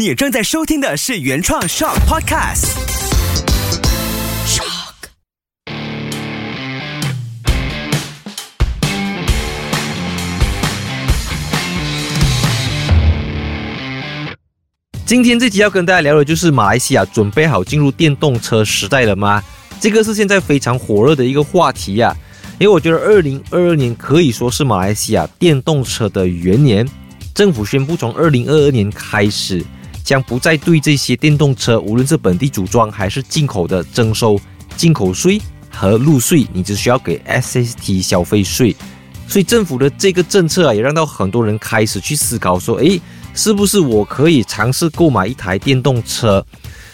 [0.00, 2.70] 你正在收听的是原创 Shock Podcast。
[4.46, 4.94] Shock。
[15.04, 19.44] 今天这集要跟大家聊的就是马来西亚准备好进入电动车时代了吗？
[19.82, 22.16] 这个是现在非常火热的一个话题呀。
[22.58, 26.88] 因为我觉得二零二二年可以说是马来西亚电动车的元年，
[27.34, 29.62] 政府宣布从二零二二年开始，
[30.10, 34.36] 将不再对这些电动车，无论是本地组装还是进口的征收
[34.76, 38.74] 进口税和路税，你只需要给 SST 消费税。
[39.28, 43.00] 所以政府的这个政策啊，也让到很多人开始去思考说，诶，
[43.34, 46.44] 是不是我可以尝试购买一台电动车？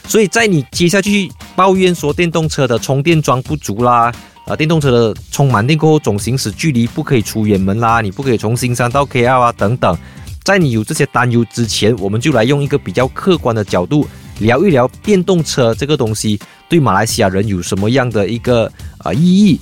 [0.07, 4.13] 所以在你接下去抱怨说电动车的充电桩不足啦，
[4.45, 9.97] 啊，电动车的充满电过后总行驶距离不可以出远门啦，你不可以从新山到 KL 啊等等，
[10.47, 14.07] 在你有这些担忧之前，我们就来用一个比较客观的角度
[14.39, 16.39] 聊一聊电动车这个东西
[16.69, 19.59] 对马来西亚人有什么样的一个啊意义。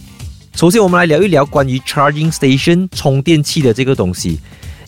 [0.55, 4.39] 首先，我们来聊一聊关于 charging station 充电器的这个东西。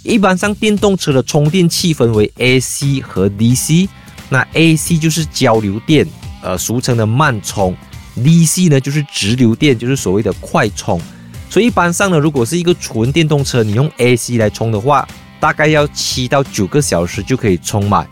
[0.03, 3.89] 一般上，电动车的充电器分为 AC 和 DC。
[4.29, 6.07] 那 AC 就是交流电，
[6.43, 7.75] 呃，俗称的慢充
[8.19, 11.01] ；DC 呢就是直流电，就是所谓的快充。
[11.49, 15.09] 所以一般上呢，如果是一个纯电动车，你用 AC 来充的话，
[15.41, 18.07] 大概要七到九个小时就可以充满。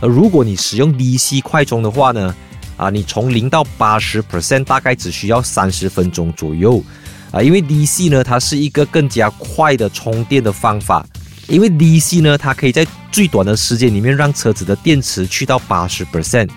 [0.00, 2.34] 而如果你使用 DC 快充的话呢？
[2.76, 6.84] 啊，你从零到八十 percent 大概只需要三十分钟左右，
[7.30, 11.02] 啊，因为 DC 呢，它是一个更加快的充电的方法，
[11.48, 16.50] 因为 DC 呢，它可以在最短的时间里面让车子的电池去到八十 percent。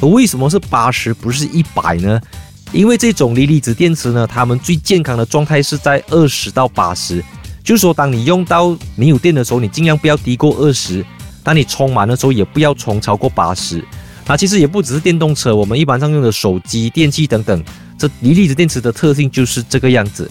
[0.00, 2.18] 为什么是八十不是一百呢？
[2.72, 7.22] 因为这种锂离子电池呢，它们最健康的状态是在二十到八十，
[7.66, 11.02] 就是说当你用到没有电的时候，你尽量不要低过二十；
[11.42, 13.84] 当你充满的时候，也不要充超过八十。
[14.24, 17.64] 那其实也不只是电动车，我们一般上用的手机、电器等等，
[17.98, 20.30] 这锂离子电池的特性就是这个样子。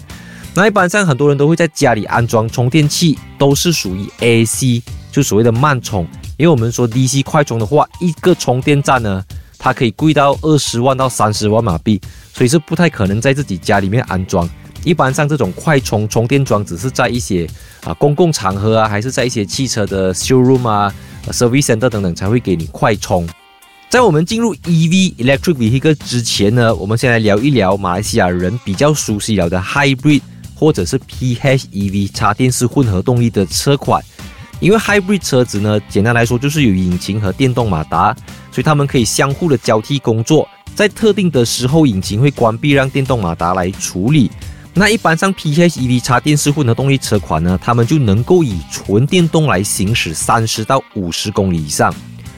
[0.54, 4.82] 那一般上很多人都会在家里安装充电器，都是属于 AC，
[5.12, 6.08] 就所谓的慢充。
[6.38, 9.22] 因为我们说 DC 快充的话，一个充电站呢，
[9.58, 12.00] 它可以贵到二十万到三十万马币，
[12.32, 14.48] 所以是不太可能在自己家里面安装。
[14.86, 17.44] 一般上这种快充充电桩只是在一些
[17.82, 20.94] 啊公共场合啊，还是在一些汽车的 showroom 啊、
[21.30, 23.28] service center 等等才会给你快充。
[23.90, 30.20] 在我们进入 EV electric vehicle 之前呢，我们先来聊一聊马来西亚人比较熟悉了的 hybrid
[30.54, 34.00] 或者是 PHEV 插电式混合动力的车款。
[34.60, 38.14] 因为 hybrid 车子呢，简单来说就是有引擎和电动马达，
[38.52, 40.48] 所以它们可以相互的交替工作。
[40.76, 44.30] 在特定的时候，引擎会关闭，让电动马达来处理。
[44.78, 51.92] 那一般上 PHEV 插电式混合动力车款呢，它们就能够以纯电动来行驶三十到五十公里以上。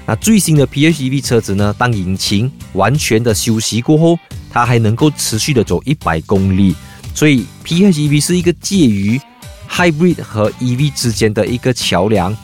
[0.06, 1.74] 那最新的 PHEV 车子呢？
[1.76, 4.16] 当引擎完全的休息过后，
[4.48, 6.76] 它还能够持续的走一百公里。
[7.12, 9.20] 所以 PHEV 是一个介于
[9.68, 12.34] Hybrid 和 EV 之间的一个桥梁。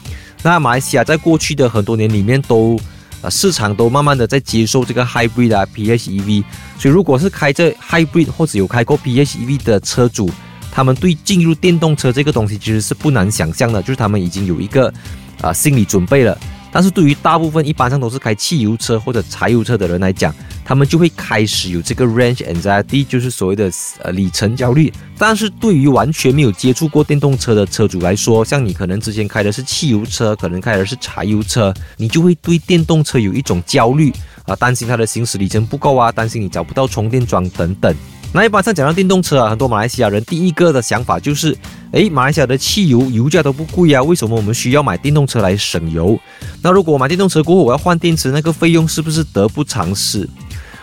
[0.43, 2.77] 那马来西亚在过去的很多年里面，都
[3.25, 6.45] 啊市场都慢慢的在接受这个 Hybrid 啊 PHEV。
[6.79, 10.31] 所以如果是开这 Hybrid 或者有开过 PHEV 的车主，
[10.71, 14.93] 他们对进入电动车这个东西其实是不难想象的，就是他们已经有一个
[15.41, 16.39] 啊心理准备了。
[16.75, 23.71] 但是对于大部分一般上都是开汽油车或者柴油车的人来讲，他们就会开始有这个 range anxiety，就是所谓的
[24.01, 24.93] 呃里程焦虑。
[25.17, 34.13] 但是对于完全没有接触过电动车的车主来说，像你可能之前开的是汽油车，可能开的是柴油车，你就会对电动车有一种焦虑
[34.45, 37.95] 啊，担心它的行驶里程不够啊，担心你找不到充电桩等等。
[38.37, 41.57] 那一般上讲到电动车啊，很多马来西亚人第一个的想法就是，
[41.93, 46.19] 诶，马来西亚的汽油油价都不贵啊，为什么我们需要买电动车来省油？
[46.61, 50.29] 那如果我买电动车过后我要换电池，那个费用是不是得不偿失？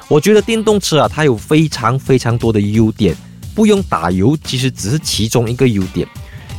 [0.07, 3.13] 我觉得电动车啊，它有非常非常多的优点，
[3.53, 6.07] 不用打油其实只是其中一个优点，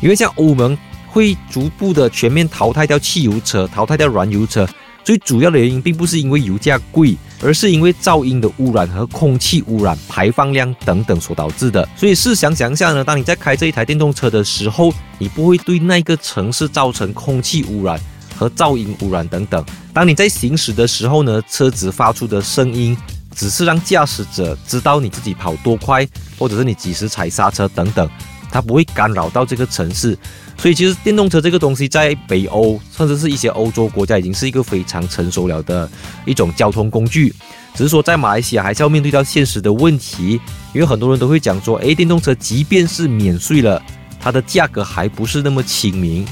[0.02, 0.76] 因为像欧盟
[1.08, 4.69] 会逐步的全面淘汰掉汽油车，淘汰掉燃油车。
[5.02, 11.86] 最主要的原因并不是因为油价贵，而是因为噪音的污染和空气污染、排放量等等所导致的。
[11.96, 18.00] 所以试想想一下呢，当你在开这一台电动车的时候，你不会对那个城市造成空气污染
[18.36, 19.64] 和噪音污染等等。
[19.92, 22.96] 当你在行驶的时候呢，车子发出的声音
[23.34, 26.06] 只是让驾驶者知道你自己跑多快，
[26.38, 28.08] 或者是你几时踩刹车等等，
[28.50, 30.16] 它不会干扰到这个城市。
[30.56, 35.90] 所以其实电动车这个东西在北欧，甚至是一些欧洲国家，已经是一个非常成熟了的
[36.25, 37.34] 一种交通工具。
[37.75, 40.40] 只是说在马来西亚还是要面对到现实的问题，
[40.72, 43.82] 因为很多人都会讲说，诶，电动车即便是免税了，
[44.20, 46.25] 它的价格还不是那么亲民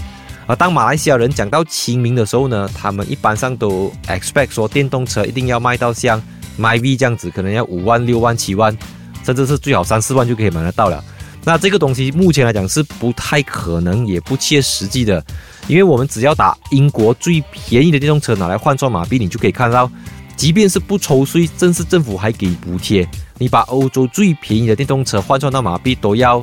[0.46, 6.22] 而，当马来西亚人讲到亲民的时候呢，他们一般上都 expect 说电动车一定要卖到像
[6.58, 8.76] MyV 这样子，可能要五万、六万、七万，
[9.25, 11.02] 甚至是最好三四万就可以买得到了。
[11.44, 15.25] 那这个东西目前来讲是不太可能，也不切实际的，
[15.66, 19.90] 因为我们只要打英国最便宜的电动车拿来换算马币，你就可以看到，
[20.37, 23.08] 即便是不抽税，正是政府还给补贴，
[23.38, 26.40] 你把欧洲最便宜的电动车换算到马币都要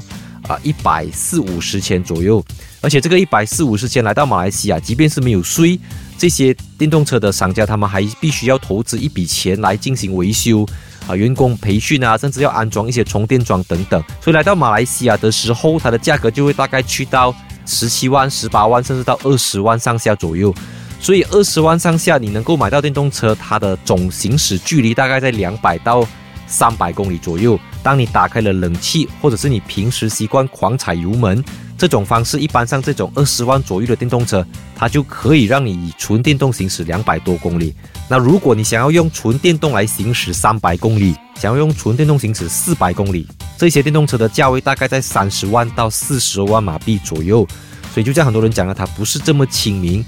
[0.48, 2.44] 啊一百四五十千左右。
[2.80, 5.80] 而且这个一百四五十千来到马来西亚，即便是没有税，
[6.18, 10.66] 这些电动车的商家他们还必须要投资一笔钱来进行维修
[11.08, 14.04] 啊、员工培训啊，甚至要安装一些充电桩等等。
[14.22, 17.34] 所以来到马来西亚的时候，它的价格就会大概去到
[17.66, 20.54] 十七万、十八万，甚至到二十万上下左右。
[21.00, 26.06] 所以二十万上下你能够买到电动车，它的总行驶距离大概在两百到
[26.48, 27.58] 三百公里左右。
[27.88, 31.42] 当你打开了冷气，或者是你平时习惯狂踩油门。
[31.78, 34.46] 这种方式，一般上这种二十万左右的电动车，
[34.76, 37.74] 它就可以让你以纯电动行驶两百多公里。
[38.10, 43.26] 那如果你想要用纯电动来行驶三百公里，想要用纯电动行驶四百公里，
[43.58, 47.48] 这些电动车的价位大概在三十万到四十万马币左右。
[47.94, 50.04] 所以就像很多人讲了，它不是这么亲民。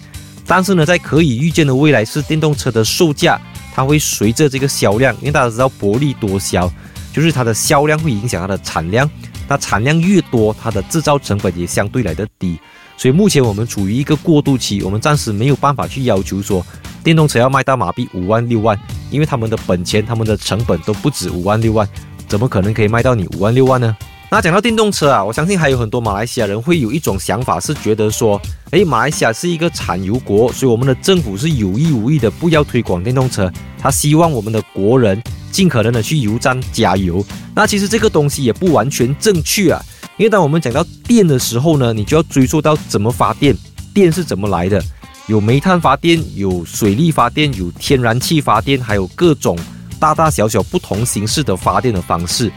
[0.46, 3.40] 但是呢，在可以预见的未来，是电动车的售价
[3.74, 6.70] 它会随着这个销量，因为大家知道薄利多销，
[7.14, 9.10] 就是它的销量会影响它的产量。
[9.48, 12.60] 那产量越多，它的制造成本也相对来的低，
[12.96, 16.64] 所以目前我们处于一个过渡期，我们暂时没有办法去要求说
[17.04, 18.80] 电动车要卖到马币五万六万，
[19.10, 21.90] 因为他们的本钱、他们的成本都不止五万六万，
[22.28, 23.98] 怎么可能可以卖到你五万六万呢？
[24.30, 28.40] 那讲到电动车啊，我相信还有很多马来西亚人会有一种想法，是觉得说，
[28.70, 35.20] 诶，马来西亚是一个产油国，所以我们的政府是有意无意的不要推广电动车，他希望我们的国人
[35.52, 37.26] 尽可能的去油站加油。
[37.56, 39.82] 那其实这个东西也不完全正确啊，
[40.18, 43.56] 因为当我们讲到电的时候呢，你就要追溯到怎么发电，
[43.94, 44.82] 电是怎么来的，
[45.28, 49.58] 有煤炭发电，有水力发电，有天然气发电，还有各种
[50.00, 52.52] 大大小小不同形式的发电的方式。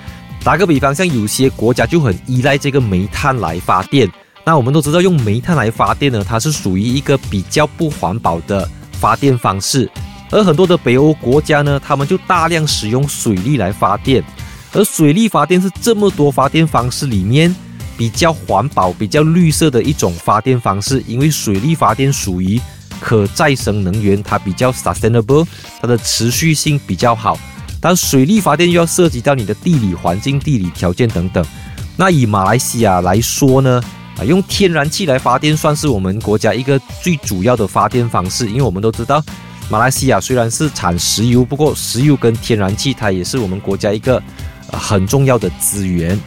[0.44, 4.10] 打个比方，像有些国家就很依赖这个煤炭来发电。
[4.44, 9.88] 那我们都知道，用煤炭来发电呢，它是属于一个比较不环保的发电方式。
[10.32, 14.24] 而很多的北欧国家呢，他们就大量使用水力来发电。
[14.72, 17.54] 而水力发电是这么多发电方式里面
[17.96, 22.58] 比较环保、比较绿色的一种发电方式，因为水力发电属于
[22.98, 25.46] 可再生能源，它比较 sustainable，
[25.80, 27.38] 它的持续性比较好。
[27.78, 31.44] 但水力发电又要涉及到你的地理环境、地理条件等等。
[31.94, 33.82] 那以马来西亚来说呢，
[34.18, 38.48] 啊，用天然气来发电算是我们国家一个最主要的发电方式。
[38.48, 39.22] 因为我们都知道，
[39.72, 44.22] 马来西亚虽然是产石油，不过石油跟天然气它也是我们国家一个
[44.70, 46.20] 很重要的资源。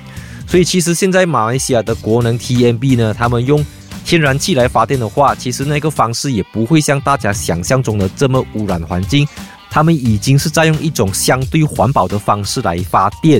[0.48, 3.64] 所以其实现在马来西亚的国能 TMB 呢，他们用
[4.04, 9.28] 天然气来发电的话，其实那个方式也不会像大家想象中的这么污染环境。
[9.70, 13.40] 他们已经是在用一种相对环保的方式来发电。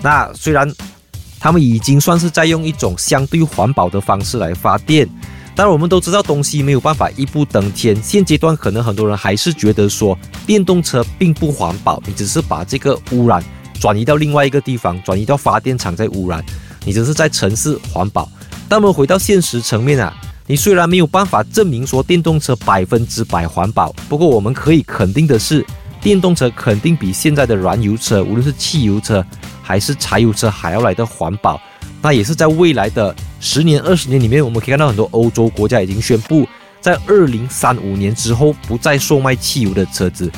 [0.00, 0.72] 那虽然
[1.40, 5.08] 他们已经算是在用一种相对环保的方式来发电，
[5.54, 7.94] 但我们都知道东西没有办法一步登天。
[8.02, 13.42] 现阶段可能很多人还是觉得说电动车并不环保，你只是把这个污染
[13.80, 16.44] 转移到另外一个地方，转移到发电厂在污染，
[16.84, 18.30] 你只是在城市环保。
[18.68, 20.14] 但我们回到现实层面啊。
[20.44, 25.64] 你虽然没有办法证明说电动车百分之百环保，不过我们可以肯定的是，
[26.00, 29.24] 电动车肯定比现在的燃油车，无论是汽油车
[29.62, 31.60] 还是柴油车还要来的环保。
[32.02, 36.46] 那也是在未来的十年、二十年里面，我们可以看到很多欧洲国家已经宣布，
[36.80, 40.30] 在二零三五年之后不再售卖汽油的车子，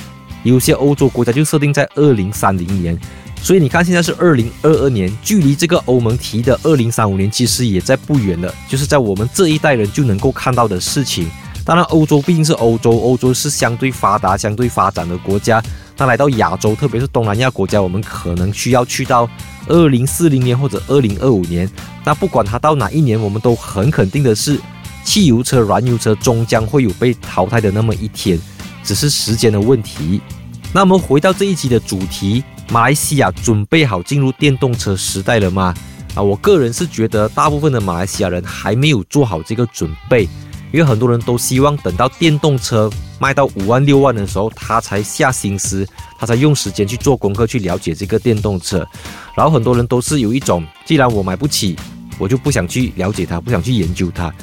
[0.42, 2.98] 有些欧洲国家就设定在二零三零年。
[3.42, 11.30] 所以你看，现在是二零二二年，距离这个欧盟提的二零三五年其实也在不远了，就是在我们这一代人就能够看到的事情。
[11.62, 15.62] 当然，欧洲毕竟是欧洲，欧洲是相对发达、相对发展的国家。
[15.96, 19.28] 那来到亚洲，特别是东南亚国家，我们可能需要去到
[19.68, 21.68] 二零四零年或者二零二五年。
[22.04, 24.60] 那不管它到哪一年，我们都很肯定的是，
[25.04, 28.40] 汽油车、燃油车终将会有被淘汰的那么一天，
[28.82, 30.20] 只是时间的问题。
[30.72, 32.42] 那我们回到这一集的主题。
[32.70, 35.74] 马来西亚准备好进入电动车时代了吗？
[36.14, 40.26] 啊，我个人是觉得大部分的马来西亚人还没有做好这个准备，
[40.74, 42.90] 因为很多人都希望等到电动车
[43.20, 45.86] 卖到五万六万的时候，他才下心思，
[46.18, 48.84] 他才用时间去做功课去了解这个电动车。
[49.36, 51.76] 然后很多人都是有一种，既然我买不起，
[52.18, 54.34] 我就不想去了解它，不想去研究它。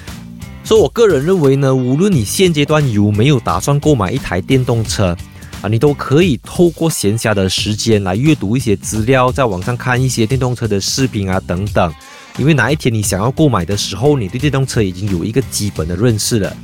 [0.64, 5.14] 所以我个人认为呢，无论你现阶段有没有打算购买一台电动车，
[5.62, 11.94] 啊，你都可以透过闲暇的时间来阅读一些资料，在网上看一些电动车的视频啊等等。
[12.38, 16.56] 因为哪一天你想要购买的时候，你对电动车已经有一个基本的认识了。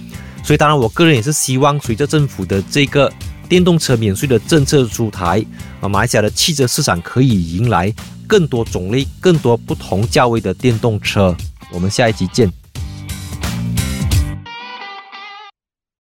[0.43, 3.11] 所以，当然，我个人也是希望，随着政府的这个
[3.49, 5.45] 电动车免税的政策出台，
[5.81, 7.93] 啊，马来西亚的汽车市场可以迎来
[8.25, 11.35] 更多种类、更多不同价位的电动车。
[11.69, 12.49] 我们下一集见。